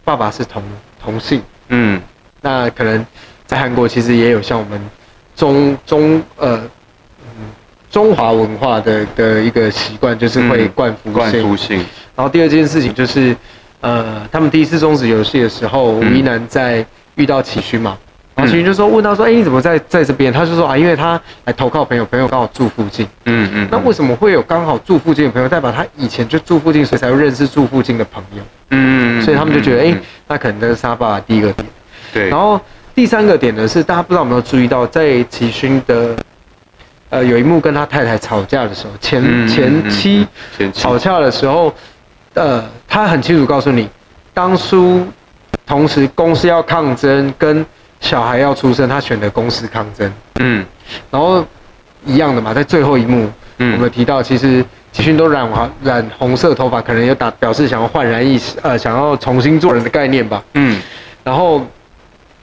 [0.02, 0.60] 爸爸是同
[1.00, 2.02] 同姓，嗯，
[2.40, 3.06] 那可能
[3.46, 4.80] 在韩国其实也有像我们
[5.36, 6.60] 中中呃。
[7.92, 11.12] 中华文化的的一个习惯就是会冠夫姓。
[11.12, 11.76] 冠夫姓。
[12.14, 13.36] 然后第二件事情就是，
[13.80, 17.98] 呃，他们第一次终止游戏的时候，吴一男在遇到启勋嘛，
[18.40, 20.32] 然后启勋就说问他说，哎，你怎么在在这边？
[20.32, 23.06] 他就说啊，因为他来投靠朋友，朋友刚好住附近。
[23.26, 23.68] 嗯嗯。
[23.70, 25.48] 那为什么会有刚好住附近的朋友？
[25.48, 28.42] 代表他以前就住附近，所以才会认识住附近的朋友。
[28.70, 29.20] 嗯。
[29.22, 31.68] 所以他们就觉得，哎，那可能这是他爸爸第一个点。
[32.12, 32.28] 对。
[32.28, 32.60] 然后
[32.94, 36.16] 第三个点呢是，大家不知道有没有注意到，在启勋的。
[37.10, 40.24] 呃，有一幕跟他太太吵架的时候，前前妻
[40.72, 41.74] 吵架的时候，
[42.34, 43.88] 呃，他很清楚告诉你，
[44.32, 45.04] 当初
[45.66, 47.66] 同时公司要抗争跟
[48.00, 50.12] 小孩要出生，他选的公司抗争。
[50.40, 50.66] 嗯，
[51.10, 51.44] 然后
[52.04, 60.42] 一样的嘛，在最后一幕，我们提到其实齐勋都染黄染红色头发，可能有打表示想要焕然一新，呃，想要重新做人的概念吧。
[60.54, 60.80] 嗯，
[61.22, 61.64] 然后。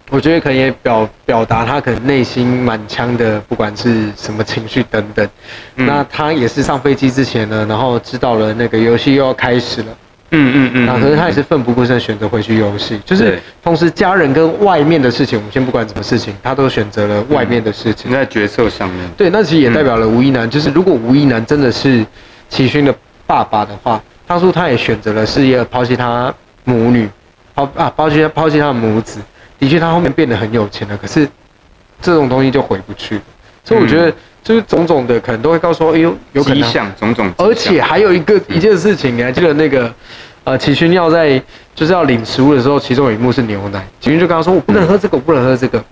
[0.09, 5.29] 我觉得可能也表表达他可能内心满腔的，不管是什么情绪等等。
[5.75, 9.87] 那他也是上飞机之前呢，然后知道了那个游戏又要开始了。
[10.31, 10.85] 嗯嗯嗯。
[10.85, 18.11] 那可是他也是奋不顾身选择回去游戏，就是同时家人跟外面的事情，我们先不管什么事情，他都选择了外面的事情。
[18.11, 19.09] 在决策上面。
[19.17, 22.05] 对，那其实也代表了吴一男，就是如果吴一男真的是
[22.49, 22.93] 齐勋的
[23.25, 27.09] 爸爸的话，当初他也选择了事业，抛弃他母女，
[27.55, 29.19] 抛啊抛弃抛弃他的母子。
[29.59, 31.27] 的确，他后面变得很有钱了，可是
[31.99, 33.19] 这种东西就回不去
[33.63, 34.13] 所以我觉得，
[34.47, 37.29] 就是种种的可能都会告诉我，哎呦，有可能种种。
[37.37, 39.93] 而且还有一个一件事情，你还记得那个
[40.45, 41.37] 呃，齐勋要在
[41.75, 45.83] 就是要领食物的时候，其中有一幕是牛奶，齐勋就跟他说：“我不能喝这个，我不能喝这个。”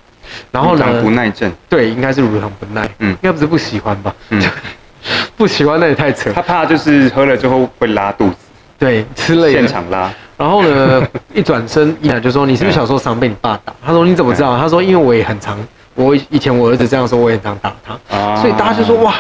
[0.51, 1.01] 然后呢？
[1.03, 1.51] 不耐症。
[1.67, 2.89] 对，应该是乳糖不耐。
[2.99, 4.15] 嗯，应该不是不喜欢吧？
[4.29, 4.41] 嗯，
[5.35, 6.31] 不喜欢那也太扯。
[6.31, 8.35] 他怕就是喝了之后会拉肚子。
[8.79, 10.09] 对，吃了现场拉。
[10.37, 15.59] 然后呢，一转身，一男就说：“你是不是小时候常被你爸打？”他说：“你怎么知道？”他说：“因为我也很常，
[15.95, 19.15] 我以前我儿子这样说，我也常打他。”啊，所以大家就说：“哇，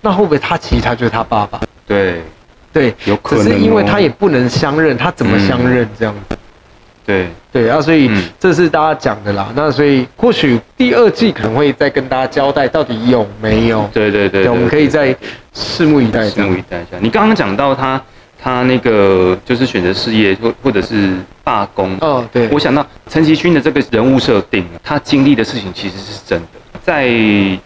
[0.00, 2.22] 那会不会他其实他就是他爸爸？”对，
[2.72, 3.44] 对，有可能。
[3.44, 6.36] 只是因为他也不能相认，他怎么相认这样子？
[7.04, 9.48] 对，对啊，所以这是大家讲的啦。
[9.56, 13.90] 那所以或许第二季可能会再跟大家交代到底有没有？
[13.92, 15.12] 对对对，我们可以再
[15.54, 16.26] 拭目以待。
[16.26, 16.96] 拭目以待一下。
[17.00, 18.00] 你刚刚讲到他。
[18.44, 26.48] 他那个就是选择事业或或者是罢工哦，对我想到陈其勋的这个人物设定，他经历的事情其实是真的。
[26.82, 27.06] 在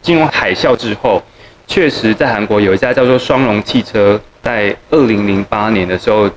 [0.03, 1.23] 金融海啸之后，
[1.67, 6.31] 确实在韩国有一家叫做双龙汽车，在二零零八年的时候，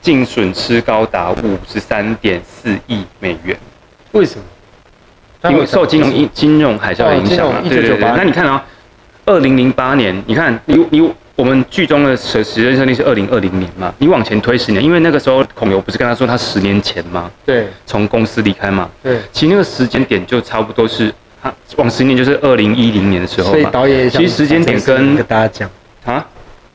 [0.00, 3.58] 净损失高达五十三点四亿美元。
[4.12, 5.50] 为什么？
[5.50, 7.60] 因为受金融金融海啸的影响嘛。
[7.68, 7.98] 对对对。
[8.16, 8.64] 那你看啊，
[9.26, 11.12] 二零零八年，你看你你。
[11.34, 13.92] 我们剧中的时时间设定是二零二零年嘛？
[13.98, 17.30] 你往前推十年，因为那个时候孔游不是跟他说他十年前吗？
[17.46, 18.88] 对，从公司离开嘛。
[19.02, 25.70] 对，其实那个时间点就差不多是他往十年就是二零一零年的时候所以导演其实时间点跟跟大家讲
[26.04, 26.24] 啊，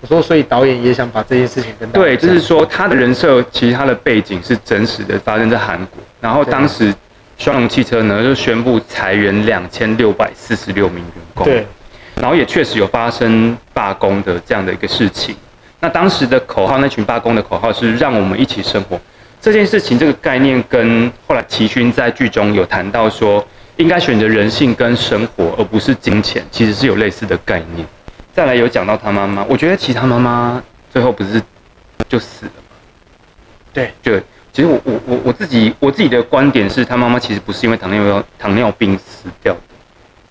[0.01, 5.99] 我说所以导演也想把这件事情跟对，就是说他的人设其实他的背景是真实的，发生在韩国。
[6.19, 6.91] 然后当时
[7.37, 11.45] 双龙汽车呢就宣布裁员两千六百四十六名员工。
[11.45, 11.65] 对。
[12.19, 15.35] 然后也确实有发生罢工的这样的一个事情。
[15.79, 18.99] 那当时的口号，那群罢工的口号是“让我们一起生活”。
[19.39, 27.87] 这件事情，这个概念跟后来齐勋在剧中有谈到说，应该选择人性跟生活，而不是金钱，其实是有类似的概念。
[28.33, 31.39] 再来有讲到他妈妈，我觉得其他妈妈最后不是
[32.09, 32.75] 就死了吗？
[33.71, 34.23] 对，对。
[34.51, 39.59] 其实我我我我自己我自己的观点是，他妈妈其实不是因为糖尿病糖尿病死掉的，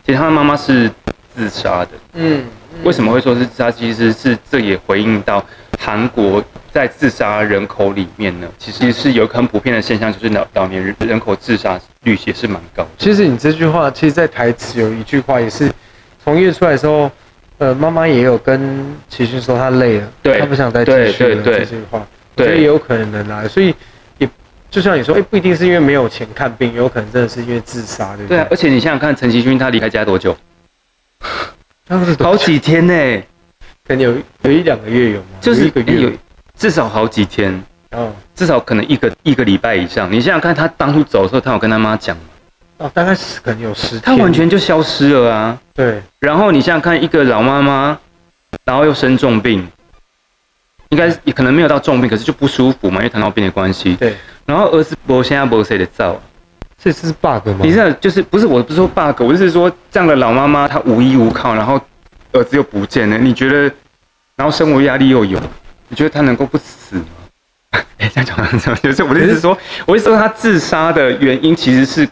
[0.05, 0.90] 其实他的妈妈是。
[1.37, 2.42] 自杀的，嗯，
[2.83, 3.70] 为什么会说是自杀？
[3.70, 5.44] 其实是这也回应到
[5.79, 12.87] 韩国在自杀人口里面呢，其实是有很普遍的现象，就是老老年人人口自杀率也是蛮高。
[12.96, 15.70] 其实你这句话，其实，在台词有一句话也是
[16.25, 17.11] 从月出来的时候，
[17.59, 23.46] 呃，妈妈也有跟齐勋说她累了，对，她不想再继续了这句话，我觉得也有可能啊。
[23.46, 23.75] 所以
[24.18, 24.29] 也
[24.70, 28.37] 就像你说，哎，不一定是因为没有钱看病，有可能真的是因为自杀，对不对？
[28.37, 30.37] 对啊，而且你想想看，陈其勋他离开家多久？
[32.18, 33.22] 好几天呢，
[33.87, 35.27] 可能有有一两个月有吗？
[35.40, 36.12] 就是一个月有
[36.57, 40.11] 至少好几天哦，至少可能一个一个礼拜以上。
[40.11, 42.22] 你想想看，他当初走的时候，他有跟他妈讲吗？
[42.79, 45.59] 哦，大概是可能有十天，他完全就消失了啊。
[45.75, 47.99] 对，然后你想想看，一个老妈妈，
[48.64, 49.66] 然后又生重病，
[50.88, 53.94] 应该也可能没有到重病，可是就不舒服嘛，因为糖尿病的关系。
[53.94, 54.14] 对。
[54.44, 56.20] 然后儿子不现在不谁的照，
[56.82, 57.60] 这是 bug 吗？
[57.62, 61.80] 你这就是不是我不是说 bug，我就是说这样的老妈妈她无依无靠，然后
[62.32, 63.62] 儿子又不见了，你觉得，
[64.36, 65.40] 然后生活压力又有，
[65.88, 67.04] 你觉得她能够不死吗？
[67.98, 68.76] 哎，这样讲很么？
[68.82, 72.08] 就是我的意思是说，我意思说她自杀的原因其实是，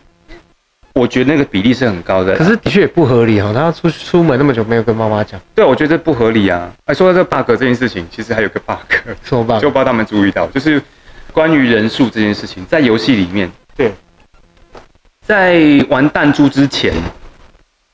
[0.94, 2.34] 我觉得那个比例是很高的。
[2.36, 5.40] 可是的确也不合理哈，她出出门那么久没有跟妈妈讲。
[5.54, 6.68] 对，我觉得不合理啊。
[6.86, 8.78] 哎，说到这个 bug 这件事情，其实还有个 bug，
[9.22, 9.60] 什么 bug？
[9.60, 10.82] 就不知道他们注意到，就是
[11.32, 13.92] 关于人数这件事情，在游戏里面，对，
[15.26, 15.58] 在
[15.88, 16.92] 玩弹珠之前，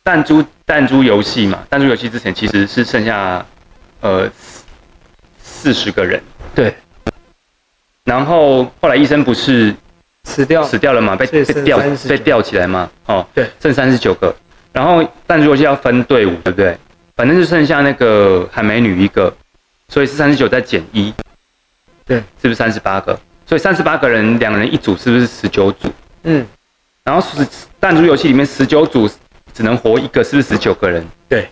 [0.03, 3.45] 弹珠弹珠游戏嘛，弹珠游戏之前其实是剩下
[4.01, 4.29] 呃
[5.41, 6.21] 四十个人，
[6.55, 6.75] 对。
[8.05, 9.73] 然后后来医生不是
[10.25, 11.15] 死掉死掉了嘛？
[11.15, 12.91] 被被吊被吊起来嘛？
[13.07, 14.35] 哦，对，剩三十九个。
[14.73, 16.77] 然后弹珠游戏要分队伍，对不对？
[17.15, 19.33] 反正就剩下那个海美女一个，
[19.89, 21.15] 所以是三十九再减一，
[22.05, 23.17] 对，是不是三十八个？
[23.47, 25.89] 所以三十八个人，两人一组，是不是十九组？
[26.25, 26.45] 嗯。
[27.05, 27.47] 然后是
[27.79, 29.09] 弹珠游戏里面十九组
[29.53, 31.07] 只能活一个，是不是十九个人？
[31.29, 31.49] 对。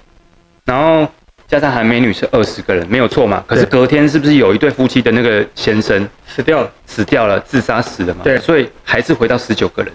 [0.64, 1.06] 然后。
[1.50, 3.42] 加上韩美女是二十个人，没有错嘛？
[3.46, 6.70] 可是隔天是不是有一对夫妻的那个先生死掉了？
[6.84, 8.20] 死掉了，自杀死了嘛？
[8.22, 9.90] 对，所以还是回到十九个人。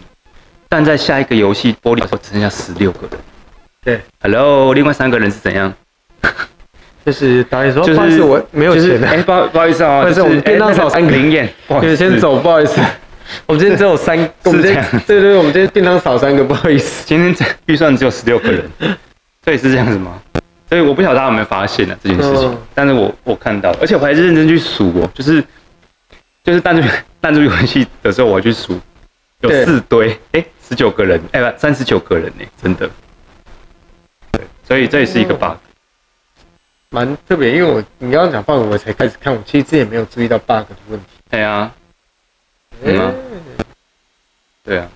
[0.67, 3.19] 但在下一个游戏玻璃的时候，只剩下十六个人。
[3.83, 5.71] 对，Hello，另外三个人是怎样？
[7.05, 8.99] 就是导演说，不好意思，我没有钱。
[9.03, 11.47] 哎，不好不好意思啊， 就是我们电脑少三个灵验，
[11.83, 12.81] 你先走，不好意思。
[13.45, 17.05] 我们今天只有三，我们今天对对，我们今天电脑少三个，不好意思。
[17.05, 18.69] 今天预算只有十六个人，
[19.43, 20.21] 所以是这样子吗？
[20.69, 25.43] 所以我不晓得大家有没有发现呢这件事情，但是我我看到，而且我还是认真去数哦，就是
[26.43, 26.88] 就是弹珠
[27.21, 28.79] 弹珠游戏的时候，我去数
[29.41, 32.89] 有四堆，哎，十九个人，哎不，三十九个人呢，真的。
[34.31, 35.55] 对，所以这也是一个 bug，
[36.89, 41.05] 蛮特别，因为我你刚刚讲 bug，我才开始看，我其实之前没有注意到 bug 的问题。
[41.29, 41.71] 对啊，
[42.81, 43.13] 嗯，
[44.63, 44.88] 对啊，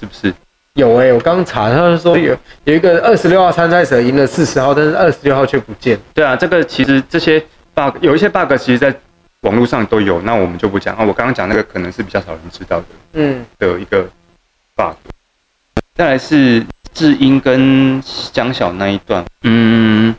[0.00, 0.34] 是不是？
[0.74, 5.98] 有哎，我刚查，他是说有有一个二十六号参赛者赢了四十号，但是二十六号却不见。
[6.14, 7.44] 对啊，这个其实这些
[7.74, 8.94] bug 有一些 bug，其实在
[9.40, 11.04] 网络上都有，那我们就不讲啊。
[11.04, 14.08] 我刚刚讲那个可能是比较少人知道的，嗯，的一个
[14.76, 14.94] bug。
[15.96, 18.00] 再来是智英跟
[18.32, 20.14] 江晓那一段，嗯，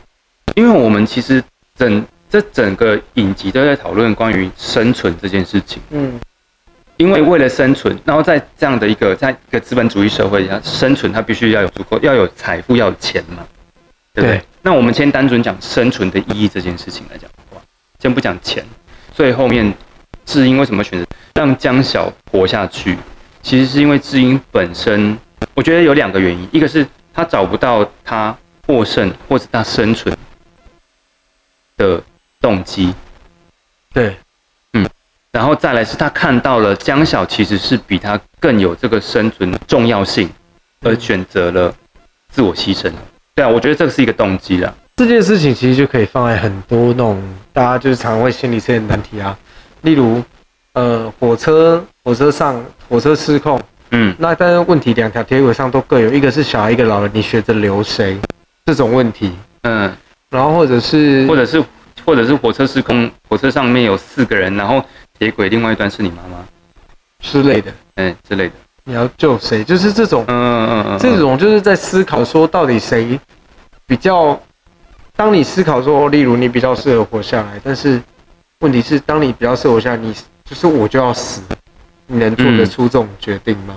[0.56, 1.42] 因为我们其实
[1.74, 6.20] 整这整个影集都在讨论关于生存这件事情，嗯。
[7.00, 13.42] 因为为了生存，然后在这样的一个在一个资本主义社会下生存，它必须要有足够要有财富，要有钱嘛，
[14.12, 14.42] 对不对？
[14.60, 17.62] 那我们先单纯讲生存的意义这件事情来讲的话，
[18.00, 18.62] 先不讲钱。
[19.16, 19.72] 所以后面
[20.26, 22.98] 智英为什么选择让江晓活下去？
[23.40, 25.16] 其实是因为智英本身，
[25.54, 28.36] 我觉得有两个原因，一个是他找不到他
[28.66, 30.14] 获胜或者他生存
[31.78, 32.02] 的
[32.42, 32.94] 动机，
[33.94, 34.14] 对。
[35.32, 40.28] 然后再来是他看到了江小其实是比他更有这个生存重要性，
[40.80, 41.72] 而选择了
[42.30, 42.90] 自我牺牲。
[43.36, 44.74] 对啊，我觉得这个是一个动机啦。
[44.96, 49.38] 这件事情其实就可以放在很多那种大家就是常会心理测验难题啊，
[49.82, 50.20] 例如
[50.72, 53.58] 呃火车火车上火车失控，
[53.92, 58.18] 嗯，那但是问题两条铁轨上都各有一个是小孩一个老人，你选择留谁？
[58.66, 59.90] 这种问题，嗯，
[60.28, 61.62] 然后或者是或者是
[62.04, 64.84] 或者是火车失控，火车上面有四个人，然后。
[65.20, 66.42] 铁轨另外一端是你妈妈
[67.20, 68.54] 之类的，嗯之类的。
[68.84, 69.62] 你要救谁？
[69.62, 73.20] 就是这种，嗯嗯嗯，这种就是在思考说，到底谁
[73.86, 74.40] 比较？
[75.14, 78.00] 当你思考说，例如你比较适合活下来，但是
[78.60, 81.42] 问题是，当你比较适合活下来，你就是我就要死，
[82.06, 83.76] 你能做得出这种决定吗？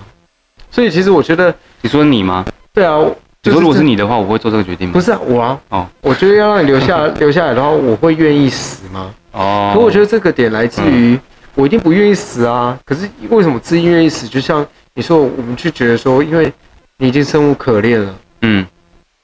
[0.72, 2.46] 所以其实我觉得，你说你吗？
[2.72, 2.98] 对啊，
[3.42, 4.94] 你说如果是你的话，我会做这个决定吗？
[4.94, 9.14] 不是啊，我啊，哦，我觉得要让你留下 留下来的话，我会愿意死吗？
[9.34, 11.20] 哦，可我觉得这个点来自于。
[11.56, 12.80] 我一定不愿意死啊！
[12.84, 14.28] 可是为什么自己愿意死？
[14.28, 16.52] 就像你说，我们就觉得说，因为
[16.98, 18.66] 你已经生无可恋了，嗯，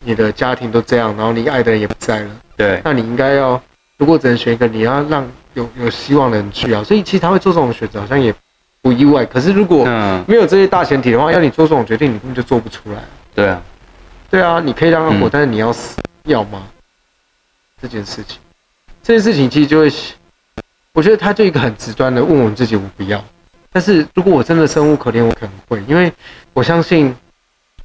[0.05, 3.59] 你的家庭都这样，然后你爱的人也不在了，对，那你应该要，
[3.97, 6.83] 如果只能选一个，你要让有有希望的人去啊。
[6.83, 8.31] 所以其实他会做这种选择，好像也
[8.83, 9.25] 不意外。
[9.25, 9.83] 可是如果
[10.27, 13.03] 没有这些大前提的话，要你做这种决定，你根本就做不出来。
[13.33, 13.61] 对啊，
[14.29, 16.61] 对啊，你可以让他活，但是你要死，要吗？
[17.81, 18.37] 这件事情，
[19.01, 19.91] 这件事情其实就会。
[20.93, 23.23] 我觉得他就一个很极端的问我自己，我不要。
[23.71, 26.11] 但是如果我真的生无可恋，我可能会，因为
[26.53, 27.15] 我相信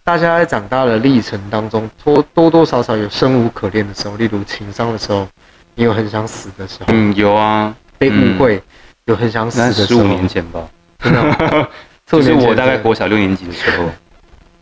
[0.03, 5.29] 大家在长大的历程当中，多多多少少有生无可恋的时候，例如情伤的时候，
[5.75, 6.87] 你有很想死的时候。
[6.89, 8.63] 嗯，有啊，被误会，
[9.05, 9.87] 有很想死的时候。
[9.89, 10.67] 十五年前吧。
[12.07, 13.91] 就是我大概国小六年级的时候。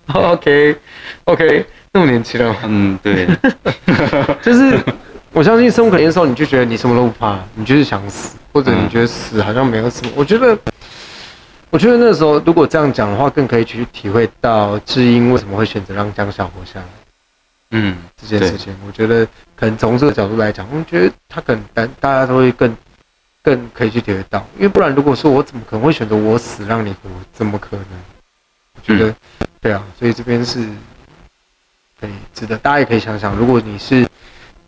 [0.20, 2.56] OK，OK，那么年轻了。
[2.64, 3.28] 嗯，对。
[4.42, 4.76] 就是
[5.32, 10.12] 我相信生无可恋的时候，你就觉得你什么都不怕，你就是想死，或者你觉得死好像没有什么。
[10.14, 10.56] 我觉得，
[11.70, 16.86] 我觉得那时候如果这样讲的话，更可以去体会到知音为什么会选择让江晓活下来。
[17.70, 19.26] 嗯，这件事情，我觉得
[19.56, 22.76] 可能从这个角度来讲，我觉得他可能大大家都会更
[23.42, 27.86] 更可以去体会到，因为不然如果说我怎么可能会选择我死让你活，怎么可能？
[28.74, 29.14] 我觉得，
[29.62, 30.58] 对啊，所以这边是
[31.98, 34.06] 可以值得大家也可以想想，如果你是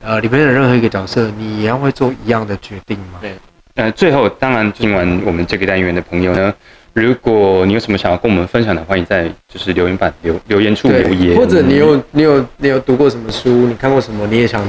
[0.05, 3.19] 呃里面的任何一个角色，你一样会做一样的决定吗？
[3.21, 3.35] 对，
[3.77, 6.53] 呃，最后当然听完我们这个单元的朋友呢。
[6.93, 14.63] 如果你有什么想要跟我们分享的，欢迎在就是留言板留留言处留言，或者你有你有你有读过什么书，你看过什么，你也想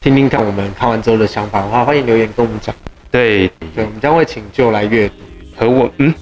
[0.00, 2.74] 听听看我们看完之后的想法的话，欢迎留言跟我们讲。
[3.08, 3.46] 对，
[3.76, 5.14] 对，我们将会请就来阅读
[5.56, 6.12] 和我嗯，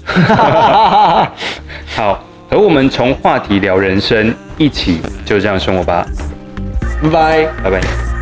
[1.95, 6.05] 好，和我们从话题聊人生，一起就这样生活吧，
[7.01, 8.12] 拜拜，拜拜。